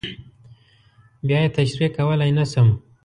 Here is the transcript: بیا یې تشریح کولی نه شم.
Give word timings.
بیا 1.27 1.39
یې 1.43 1.49
تشریح 1.57 1.89
کولی 1.97 2.31
نه 2.37 2.45
شم. 2.51 2.67